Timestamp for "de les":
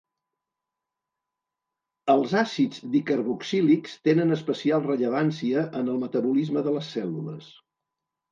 6.69-6.89